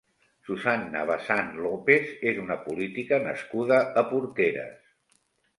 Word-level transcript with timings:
Susanna 0.45 1.03
Bazán 1.09 1.51
López 1.65 2.09
és 2.31 2.41
una 2.45 2.57
política 2.63 3.23
nascuda 3.27 3.81
a 4.03 4.07
Porqueres. 4.15 4.77